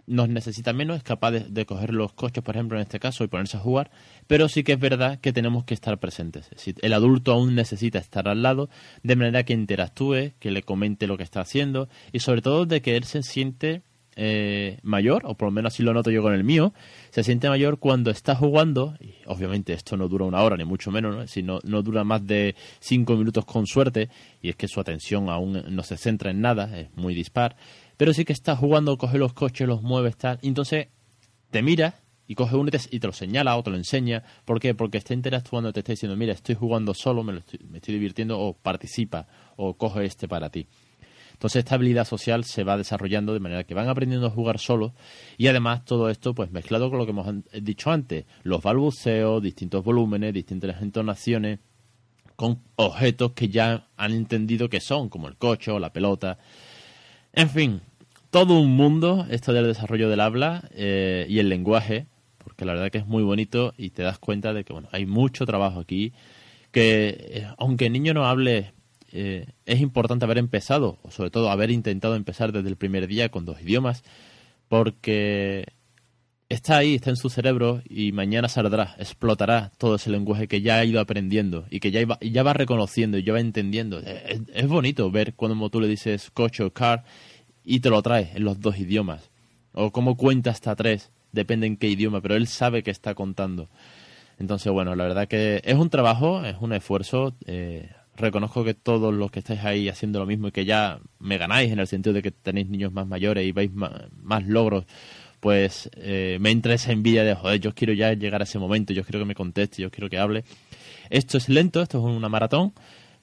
nos 0.06 0.28
necesita 0.28 0.72
menos, 0.72 0.96
es 0.96 1.02
capaz 1.02 1.30
de, 1.30 1.66
coger 1.66 1.94
los 1.94 2.12
coches, 2.12 2.42
por 2.42 2.56
ejemplo, 2.56 2.78
en 2.78 2.82
este 2.82 3.00
caso, 3.00 3.24
y 3.24 3.28
ponerse 3.28 3.56
a 3.56 3.60
jugar, 3.60 3.90
pero 4.26 4.48
sí 4.48 4.62
que 4.62 4.72
es 4.72 4.80
verdad 4.80 5.20
que 5.20 5.32
tenemos 5.32 5.64
que 5.64 5.74
estar 5.74 5.98
presentes. 5.98 6.50
el 6.80 6.92
adulto 6.92 7.32
aún 7.32 7.54
necesita 7.54 7.98
estar 7.98 8.28
al 8.28 8.42
lado, 8.42 8.70
de 9.02 9.16
manera 9.16 9.44
que 9.44 9.52
interactúe, 9.52 10.32
que 10.38 10.50
le 10.50 10.62
comente 10.62 11.06
lo 11.06 11.16
que 11.16 11.22
está 11.22 11.40
haciendo, 11.40 11.88
y 12.12 12.20
sobre 12.20 12.42
todo 12.42 12.66
de 12.66 12.82
que 12.82 12.96
él 12.96 13.04
se 13.04 13.22
siente 13.22 13.82
eh, 14.16 14.78
mayor, 14.82 15.22
o 15.24 15.34
por 15.34 15.48
lo 15.48 15.52
menos 15.52 15.72
así 15.72 15.82
lo 15.82 15.94
noto 15.94 16.10
yo 16.10 16.20
con 16.20 16.34
el 16.34 16.44
mío, 16.44 16.74
se 17.10 17.22
siente 17.22 17.48
mayor 17.48 17.78
cuando 17.78 18.10
está 18.10 18.34
jugando, 18.34 18.94
y 19.00 19.14
obviamente 19.26 19.72
esto 19.72 19.96
no 19.96 20.08
dura 20.08 20.26
una 20.26 20.42
hora, 20.42 20.56
ni 20.56 20.64
mucho 20.64 20.90
menos, 20.90 21.16
¿no? 21.16 21.26
Si 21.26 21.42
no, 21.42 21.60
dura 21.60 22.04
más 22.04 22.26
de 22.26 22.54
cinco 22.80 23.16
minutos 23.16 23.46
con 23.46 23.66
suerte, 23.66 24.10
y 24.42 24.50
es 24.50 24.56
que 24.56 24.68
su 24.68 24.80
atención 24.80 25.30
aún 25.30 25.62
no 25.70 25.82
se 25.84 25.96
centra 25.96 26.32
en 26.32 26.40
nada, 26.40 26.78
es 26.78 26.88
muy 26.96 27.14
dispar, 27.14 27.56
pero 28.00 28.14
sí 28.14 28.24
que 28.24 28.32
está 28.32 28.56
jugando, 28.56 28.96
coge 28.96 29.18
los 29.18 29.34
coches, 29.34 29.68
los 29.68 29.82
mueve, 29.82 30.10
tal, 30.12 30.38
y 30.40 30.48
entonces 30.48 30.88
te 31.50 31.60
mira 31.60 31.96
y 32.26 32.34
coge 32.34 32.56
uno 32.56 32.70
y 32.90 32.98
te, 32.98 33.06
lo 33.06 33.12
señala 33.12 33.54
o 33.58 33.62
te 33.62 33.68
lo 33.68 33.76
enseña. 33.76 34.22
¿Por 34.46 34.58
qué? 34.58 34.74
Porque 34.74 34.96
está 34.96 35.12
interactuando, 35.12 35.70
te 35.70 35.80
está 35.80 35.92
diciendo, 35.92 36.16
mira, 36.16 36.32
estoy 36.32 36.54
jugando 36.54 36.94
solo, 36.94 37.22
me, 37.22 37.34
me 37.68 37.76
estoy 37.76 37.92
divirtiendo, 37.92 38.40
o 38.40 38.54
participa, 38.54 39.26
o 39.56 39.74
coge 39.74 40.06
este 40.06 40.28
para 40.28 40.48
ti. 40.48 40.66
Entonces 41.34 41.58
esta 41.58 41.74
habilidad 41.74 42.06
social 42.06 42.44
se 42.44 42.64
va 42.64 42.78
desarrollando 42.78 43.34
de 43.34 43.40
manera 43.40 43.64
que 43.64 43.74
van 43.74 43.90
aprendiendo 43.90 44.28
a 44.28 44.30
jugar 44.30 44.58
solos 44.58 44.92
y 45.36 45.48
además 45.48 45.84
todo 45.84 46.08
esto 46.08 46.34
pues 46.34 46.50
mezclado 46.50 46.88
con 46.88 46.98
lo 46.98 47.04
que 47.04 47.10
hemos 47.10 47.26
dicho 47.60 47.90
antes, 47.90 48.24
los 48.44 48.62
balbuceos, 48.62 49.42
distintos 49.42 49.84
volúmenes, 49.84 50.32
distintas 50.32 50.80
entonaciones 50.80 51.58
con 52.34 52.62
objetos 52.76 53.32
que 53.32 53.50
ya 53.50 53.88
han 53.98 54.12
entendido 54.12 54.70
que 54.70 54.80
son, 54.80 55.10
como 55.10 55.28
el 55.28 55.36
coche 55.36 55.70
o 55.70 55.78
la 55.78 55.92
pelota. 55.92 56.38
En 57.32 57.48
fin, 57.48 57.82
todo 58.30 58.60
un 58.60 58.70
mundo 58.76 59.26
esto 59.30 59.52
del 59.52 59.66
desarrollo 59.66 60.08
del 60.08 60.20
habla 60.20 60.68
eh, 60.72 61.26
y 61.28 61.38
el 61.38 61.48
lenguaje, 61.48 62.06
porque 62.38 62.64
la 62.64 62.72
verdad 62.74 62.90
que 62.90 62.98
es 62.98 63.06
muy 63.06 63.22
bonito 63.22 63.74
y 63.76 63.90
te 63.90 64.02
das 64.02 64.18
cuenta 64.18 64.52
de 64.52 64.64
que 64.64 64.72
bueno, 64.72 64.88
hay 64.92 65.06
mucho 65.06 65.46
trabajo 65.46 65.80
aquí, 65.80 66.12
que 66.70 67.16
eh, 67.18 67.46
aunque 67.58 67.86
el 67.86 67.92
niño 67.92 68.14
no 68.14 68.26
hable 68.26 68.72
eh, 69.12 69.46
es 69.66 69.80
importante 69.80 70.24
haber 70.24 70.38
empezado, 70.38 70.98
o 71.02 71.10
sobre 71.10 71.30
todo 71.30 71.50
haber 71.50 71.70
intentado 71.70 72.14
empezar 72.14 72.52
desde 72.52 72.68
el 72.68 72.76
primer 72.76 73.06
día 73.06 73.28
con 73.28 73.44
dos 73.44 73.60
idiomas, 73.60 74.04
porque 74.68 75.66
está 76.48 76.78
ahí, 76.78 76.96
está 76.96 77.10
en 77.10 77.16
su 77.16 77.30
cerebro 77.30 77.82
y 77.88 78.12
mañana 78.12 78.48
saldrá, 78.48 78.94
explotará 78.98 79.72
todo 79.78 79.96
ese 79.96 80.10
lenguaje 80.10 80.48
que 80.48 80.60
ya 80.62 80.76
ha 80.76 80.84
ido 80.84 81.00
aprendiendo 81.00 81.64
y 81.70 81.80
que 81.80 81.90
ya, 81.90 82.06
ya 82.20 82.42
va 82.42 82.52
reconociendo 82.52 83.18
y 83.18 83.22
ya 83.22 83.32
va 83.32 83.40
entendiendo. 83.40 84.00
Es, 84.00 84.68
bonito 84.68 85.10
ver 85.10 85.34
cuando 85.34 85.70
tú 85.70 85.80
le 85.80 85.88
dices 85.88 86.30
coche 86.30 86.64
o 86.64 86.72
car 86.72 87.04
y 87.70 87.78
te 87.78 87.88
lo 87.88 88.02
trae 88.02 88.32
en 88.34 88.44
los 88.44 88.60
dos 88.60 88.78
idiomas. 88.78 89.30
O 89.72 89.92
cómo 89.92 90.16
cuenta 90.16 90.50
hasta 90.50 90.74
tres, 90.74 91.12
depende 91.30 91.68
en 91.68 91.76
qué 91.76 91.86
idioma, 91.86 92.20
pero 92.20 92.34
él 92.34 92.48
sabe 92.48 92.82
que 92.82 92.90
está 92.90 93.14
contando. 93.14 93.68
Entonces, 94.40 94.72
bueno, 94.72 94.96
la 94.96 95.04
verdad 95.04 95.28
que 95.28 95.62
es 95.64 95.76
un 95.76 95.88
trabajo, 95.88 96.44
es 96.44 96.56
un 96.60 96.72
esfuerzo. 96.72 97.32
Eh, 97.46 97.88
reconozco 98.16 98.64
que 98.64 98.74
todos 98.74 99.14
los 99.14 99.30
que 99.30 99.38
estáis 99.38 99.60
ahí 99.60 99.88
haciendo 99.88 100.18
lo 100.18 100.26
mismo 100.26 100.48
y 100.48 100.50
que 100.50 100.64
ya 100.64 100.98
me 101.20 101.38
ganáis 101.38 101.70
en 101.70 101.78
el 101.78 101.86
sentido 101.86 102.12
de 102.12 102.22
que 102.22 102.32
tenéis 102.32 102.68
niños 102.68 102.92
más 102.92 103.06
mayores 103.06 103.46
y 103.46 103.52
veis 103.52 103.70
más, 103.72 104.44
logros, 104.46 104.84
pues 105.38 105.90
eh, 105.94 106.38
me 106.40 106.50
entra 106.50 106.74
esa 106.74 106.90
envidia 106.90 107.22
de, 107.22 107.36
joder, 107.36 107.60
yo 107.60 107.72
quiero 107.72 107.92
ya 107.92 108.12
llegar 108.14 108.40
a 108.40 108.44
ese 108.44 108.58
momento, 108.58 108.92
yo 108.92 109.04
quiero 109.04 109.20
que 109.20 109.26
me 109.26 109.36
conteste, 109.36 109.80
yo 109.80 109.92
quiero 109.92 110.10
que 110.10 110.18
hable. 110.18 110.42
Esto 111.08 111.38
es 111.38 111.48
lento, 111.48 111.82
esto 111.82 111.98
es 111.98 112.16
una 112.16 112.28
maratón, 112.28 112.72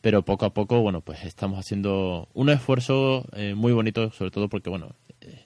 pero 0.08 0.24
poco 0.24 0.46
a 0.46 0.54
poco, 0.54 0.80
bueno, 0.80 1.02
pues 1.02 1.26
estamos 1.26 1.60
haciendo 1.60 2.30
un 2.34 2.50
esfuerzo 2.50 3.26
eh, 3.34 3.56
muy 3.56 3.74
bonito, 3.74 4.10
sobre 4.12 4.32
todo 4.32 4.48
porque, 4.48 4.70
bueno, 4.70 4.96
eh, 5.20 5.44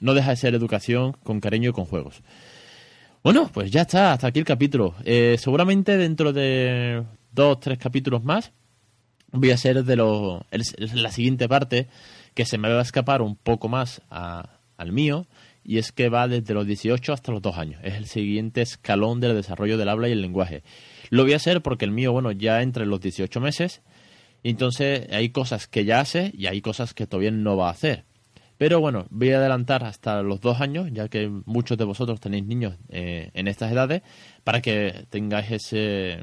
no 0.00 0.12
deja 0.12 0.30
de 0.30 0.36
ser 0.38 0.56
educación 0.56 1.12
con 1.22 1.38
cariño 1.38 1.70
y 1.70 1.72
con 1.72 1.84
juegos. 1.84 2.20
Bueno, 3.22 3.48
pues 3.54 3.70
ya 3.70 3.82
está, 3.82 4.12
hasta 4.12 4.26
aquí 4.26 4.40
el 4.40 4.44
capítulo. 4.44 4.96
seguramente 5.38 5.96
dentro 5.96 6.32
de 6.32 7.04
dos, 7.30 7.60
tres 7.60 7.78
capítulos 7.78 8.24
más 8.24 8.50
voy 9.30 9.52
a 9.52 9.56
ser 9.56 9.84
de 9.84 9.94
lo, 9.94 10.46
la 10.50 11.12
siguiente 11.12 11.48
parte 11.48 11.86
que 12.34 12.44
se 12.44 12.58
me 12.58 12.72
va 12.72 12.80
a 12.80 12.82
escapar 12.82 13.22
un 13.22 13.36
poco 13.36 13.68
más 13.68 14.02
al 14.10 14.90
mío 14.90 15.28
y 15.62 15.78
es 15.78 15.92
que 15.92 16.08
va 16.08 16.26
desde 16.26 16.54
los 16.54 16.66
18 16.66 17.12
hasta 17.12 17.30
los 17.30 17.40
2 17.40 17.56
años. 17.56 17.80
Es 17.84 17.94
el 17.94 18.06
siguiente 18.06 18.62
escalón 18.62 19.20
del 19.20 19.36
desarrollo 19.36 19.78
del 19.78 19.88
habla 19.88 20.08
y 20.08 20.12
el 20.12 20.22
lenguaje. 20.22 20.64
Lo 21.10 21.22
voy 21.24 21.34
a 21.34 21.36
hacer 21.36 21.62
porque 21.62 21.84
el 21.84 21.90
mío, 21.90 22.12
bueno, 22.12 22.32
ya 22.32 22.62
entre 22.62 22.86
los 22.86 23.00
18 23.00 23.40
meses, 23.40 23.82
entonces 24.50 25.06
hay 25.10 25.30
cosas 25.30 25.66
que 25.66 25.84
ya 25.84 26.00
hace 26.00 26.32
y 26.36 26.46
hay 26.46 26.60
cosas 26.60 26.94
que 26.94 27.06
todavía 27.06 27.30
no 27.30 27.56
va 27.56 27.68
a 27.68 27.72
hacer. 27.72 28.04
Pero 28.58 28.80
bueno, 28.80 29.06
voy 29.10 29.30
a 29.32 29.38
adelantar 29.38 29.82
hasta 29.84 30.22
los 30.22 30.40
2 30.40 30.60
años, 30.60 30.88
ya 30.92 31.08
que 31.08 31.28
muchos 31.46 31.76
de 31.78 31.84
vosotros 31.84 32.20
tenéis 32.20 32.44
niños 32.44 32.76
eh, 32.90 33.30
en 33.34 33.48
estas 33.48 33.72
edades, 33.72 34.02
para 34.44 34.60
que 34.60 35.06
tengáis 35.10 35.50
ese 35.50 36.22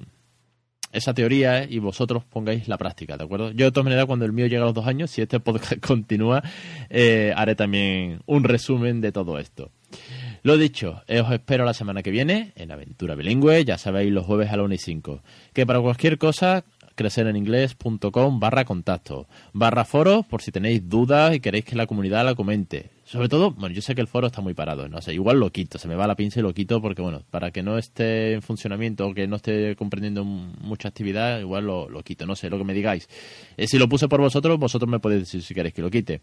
esa 0.92 1.14
teoría 1.14 1.66
y 1.66 1.80
vosotros 1.80 2.24
pongáis 2.26 2.68
la 2.68 2.78
práctica, 2.78 3.18
¿de 3.18 3.24
acuerdo? 3.24 3.52
Yo 3.52 3.66
de 3.66 3.72
todas 3.72 3.86
maneras 3.86 4.06
cuando 4.06 4.26
el 4.26 4.34
mío 4.34 4.48
llega 4.48 4.64
a 4.64 4.66
los 4.66 4.74
dos 4.74 4.88
años, 4.88 5.12
si 5.12 5.22
este 5.22 5.40
podcast 5.40 5.80
continúa, 5.86 6.42
eh, 6.90 7.34
haré 7.36 7.56
también 7.56 8.22
un 8.26 8.44
resumen 8.44 9.02
de 9.02 9.12
todo 9.12 9.38
esto. 9.38 9.72
Lo 10.42 10.58
dicho, 10.58 11.04
eh, 11.08 11.20
os 11.20 11.32
espero 11.32 11.66
la 11.66 11.74
semana 11.74 12.02
que 12.02 12.12
viene 12.12 12.54
en 12.56 12.72
Aventura 12.72 13.16
Bilingüe, 13.16 13.66
ya 13.66 13.78
sabéis, 13.78 14.12
los 14.12 14.26
jueves 14.26 14.50
a 14.52 14.58
la 14.58 14.64
1 14.64 14.74
y 14.74 14.78
5. 14.78 15.22
Que 15.54 15.66
para 15.66 15.82
cualquier 15.82 16.18
cosa, 16.18 16.64
crecereninglés.com 17.00 18.42
barra 18.42 18.66
contacto, 18.66 19.26
barra 19.54 19.86
foro 19.86 20.24
por 20.24 20.42
si 20.42 20.52
tenéis 20.52 20.90
dudas 20.90 21.34
y 21.34 21.40
queréis 21.40 21.64
que 21.64 21.78
la 21.78 21.88
comunidad 21.88 22.26
la 22.26 22.36
comente. 22.36 22.90
Sobre 23.06 23.30
todo, 23.30 23.52
bueno, 23.52 23.74
yo 23.74 23.82
sé 23.82 23.96
que 23.96 24.02
el 24.02 24.08
foro 24.08 24.28
está 24.28 24.42
muy 24.42 24.54
parado, 24.54 24.88
no 24.90 25.02
sé, 25.02 25.14
igual 25.14 25.40
lo 25.40 25.50
quito, 25.50 25.80
se 25.80 25.88
me 25.88 25.96
va 25.96 26.06
la 26.06 26.16
pinza 26.16 26.42
y 26.42 26.44
lo 26.44 26.54
quito 26.54 26.80
porque, 26.80 27.02
bueno, 27.02 27.24
para 27.32 27.50
que 27.52 27.64
no 27.64 27.78
esté 27.78 28.34
en 28.34 28.42
funcionamiento 28.42 29.08
o 29.08 29.14
que 29.14 29.28
no 29.28 29.38
esté 29.38 29.76
comprendiendo 29.78 30.26
mucha 30.26 30.90
actividad, 30.90 31.40
igual 31.40 31.66
lo, 31.66 31.90
lo 31.90 32.04
quito, 32.04 32.28
no 32.28 32.36
sé, 32.36 32.50
lo 32.50 32.58
que 32.58 32.66
me 32.66 32.74
digáis. 32.74 33.08
Eh, 33.58 33.66
si 33.66 33.80
lo 33.80 33.88
puse 33.88 34.10
por 34.10 34.20
vosotros, 34.20 34.60
vosotros 34.60 34.92
me 34.92 35.00
podéis 35.00 35.22
decir 35.22 35.42
si 35.42 35.56
queréis 35.56 35.74
que 35.74 35.82
lo 35.82 35.90
quite. 35.90 36.22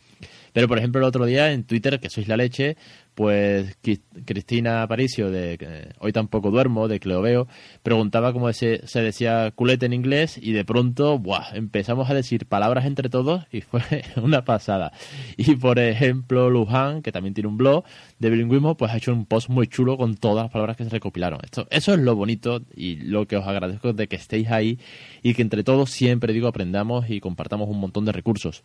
Pero, 0.57 0.69
por 0.69 0.79
ejemplo, 0.79 1.03
el 1.03 1.07
otro 1.07 1.27
día 1.27 1.53
en 1.53 1.65
Twitter, 1.65 2.01
que 2.01 2.09
sois 2.09 2.29
la 2.29 2.39
leche, 2.39 2.79
pues 3.15 3.77
Cristina 4.25 4.81
Aparicio, 4.81 5.31
de 5.31 5.93
Hoy 5.99 6.13
tampoco 6.13 6.51
duermo, 6.51 6.89
de 6.89 6.99
Cleoveo, 6.99 7.47
preguntaba 7.83 8.33
cómo 8.33 8.51
se, 8.55 8.81
decía 8.95 9.53
culete 9.55 9.85
en 9.85 9.93
inglés 9.93 10.39
y 10.41 10.53
de 10.53 10.65
pronto, 10.65 11.19
¡buah! 11.19 11.51
empezamos 11.53 12.09
a 12.09 12.15
decir 12.15 12.47
palabras 12.47 12.87
entre 12.87 13.11
todos 13.11 13.45
y 13.53 13.61
fue 13.61 13.83
una 14.17 14.47
pasada. 14.47 14.93
Y, 15.37 15.57
por 15.57 15.79
ejemplo, 15.79 16.49
Luján, 16.49 17.03
que 17.03 17.13
también 17.13 17.35
tiene 17.35 17.49
un 17.49 17.59
blog 17.59 17.85
de 18.19 18.31
bilingüismo, 18.31 18.79
pues 18.79 18.93
ha 18.93 18.97
hecho 18.97 19.13
un 19.13 19.27
post 19.27 19.51
muy 19.51 19.67
chulo 19.67 19.99
con 19.99 20.17
todas 20.17 20.45
las 20.45 20.53
palabras 20.53 20.79
que 20.79 20.85
se 20.85 20.91
recopilaron. 20.91 21.41
Esto, 21.45 21.67
eso 21.69 21.93
es 21.93 22.01
lo 22.01 22.17
bonito 22.17 22.63
y 22.75 22.97
lo 22.97 23.27
que 23.27 23.37
os 23.37 23.47
agradezco 23.47 23.93
de 23.93 24.09
que 24.09 24.17
estéis 24.17 24.51
ahí 24.51 24.79
y 25.23 25.35
que 25.35 25.43
entre 25.43 25.65
todos 25.65 25.91
siempre 25.91 26.33
digo 26.33 26.49
aprendamos 26.49 27.11
y 27.11 27.21
compartamos 27.21 27.69
un 27.69 27.79
montón 27.79 28.07
de 28.07 28.13
recursos. 28.13 28.65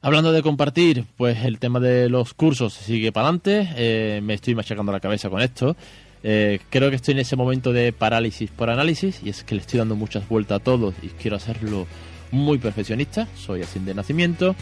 Hablando 0.00 0.30
de 0.30 0.42
compartir, 0.42 1.06
pues 1.16 1.44
el 1.44 1.58
tema 1.58 1.80
de 1.80 2.08
los 2.08 2.32
cursos 2.32 2.72
sigue 2.72 3.10
para 3.10 3.26
adelante. 3.26 3.68
Eh, 3.76 4.20
me 4.22 4.34
estoy 4.34 4.54
machacando 4.54 4.92
la 4.92 5.00
cabeza 5.00 5.28
con 5.28 5.42
esto. 5.42 5.76
Eh, 6.22 6.60
creo 6.70 6.88
que 6.90 6.96
estoy 6.96 7.12
en 7.12 7.20
ese 7.20 7.34
momento 7.34 7.72
de 7.72 7.92
parálisis 7.92 8.48
por 8.50 8.70
análisis 8.70 9.20
y 9.24 9.30
es 9.30 9.42
que 9.42 9.56
le 9.56 9.60
estoy 9.60 9.78
dando 9.78 9.96
muchas 9.96 10.28
vueltas 10.28 10.60
a 10.60 10.62
todos 10.62 10.94
y 11.02 11.08
quiero 11.08 11.36
hacerlo 11.36 11.88
muy 12.30 12.58
perfeccionista. 12.58 13.26
Soy 13.34 13.62
así 13.62 13.80
de 13.80 13.92
nacimiento, 13.92 14.54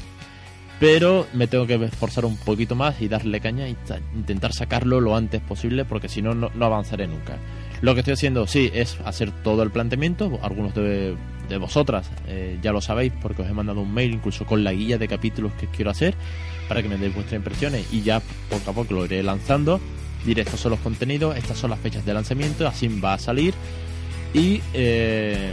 pero 0.81 1.27
me 1.35 1.47
tengo 1.47 1.67
que 1.67 1.75
esforzar 1.75 2.25
un 2.25 2.39
poquito 2.39 2.75
más 2.75 3.03
y 3.03 3.09
darle 3.09 3.39
caña 3.41 3.67
e 3.67 3.77
intentar 4.15 4.55
sacarlo 4.55 5.03
lo 5.03 5.17
antes 5.17 5.43
posible 5.43 5.85
porque 5.85 6.09
si 6.09 6.23
no, 6.23 6.35
no 6.35 6.65
avanzaré 6.65 7.07
nunca. 7.09 7.37
Lo 7.83 7.93
que 7.93 8.01
estoy 8.01 8.15
haciendo, 8.15 8.47
sí, 8.47 8.71
es 8.73 8.99
hacer 9.05 9.31
todo 9.43 9.63
el 9.63 9.71
planteamiento. 9.71 10.39
Algunos 10.43 10.75
de, 10.75 11.15
vosotras 11.59 12.11
eh, 12.27 12.59
ya 12.63 12.73
lo 12.73 12.81
sabéis 12.81 13.13
porque 13.23 13.43
os 13.43 13.49
he 13.49 13.53
mandado 13.53 13.81
un 13.81 13.93
mail 13.93 14.15
incluso 14.15 14.45
con 14.45 14.65
la 14.65 14.73
guía 14.73 14.99
de 14.99 15.09
capítulos 15.09 15.53
que 15.53 15.69
quiero 15.69 15.91
hacer 15.91 16.15
para 16.69 16.83
que 16.83 16.89
me 16.89 16.97
deis 16.97 17.15
vuestras 17.15 17.39
impresiones 17.39 17.87
y 17.93 18.03
ya 18.03 18.21
poco 18.51 18.71
a 18.71 18.75
poco 18.75 18.95
lo 18.95 19.05
iré 19.05 19.23
lanzando. 19.23 19.81
Diré 20.25 20.43
estos 20.43 20.61
son 20.61 20.73
los 20.73 20.81
contenidos, 20.81 21.37
estas 21.37 21.57
son 21.57 21.71
las 21.71 21.79
fechas 21.79 22.05
de 22.05 22.13
lanzamiento, 22.13 22.67
así 22.67 22.89
va 22.89 23.15
a 23.15 23.19
salir. 23.19 23.55
Y 24.35 24.61
eh, 24.75 25.53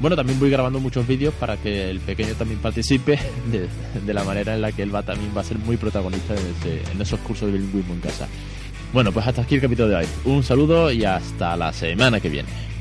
bueno, 0.00 0.16
también 0.16 0.38
voy 0.38 0.50
grabando 0.50 0.78
muchos 0.78 1.06
vídeos 1.06 1.34
para 1.34 1.56
que 1.56 1.90
el 1.90 2.00
pequeño 2.00 2.34
también 2.34 2.60
participe 2.60 3.18
de, 4.06 4.14
la 4.14 4.24
manera 4.24 4.54
en 4.54 4.62
la 4.62 4.72
que 4.72 4.82
él 4.82 4.94
va 4.94 5.02
también 5.02 5.32
va 5.36 5.40
a 5.40 5.44
ser 5.44 5.58
muy 5.58 5.76
protagonista 5.76 6.34
en 6.34 7.00
esos 7.00 7.18
cursos 7.20 7.46
de 7.46 7.58
bilingüismo 7.58 7.94
en 7.94 8.00
casa. 8.00 8.28
Bueno, 8.92 9.10
pues 9.10 9.26
hasta 9.26 9.42
aquí 9.42 9.56
el 9.56 9.60
capítulo 9.60 9.88
de 9.88 9.96
hoy. 9.96 10.06
Un 10.24 10.42
saludo 10.42 10.92
y 10.92 11.04
hasta 11.04 11.56
la 11.56 11.72
semana 11.72 12.20
que 12.20 12.28
viene. 12.28 12.71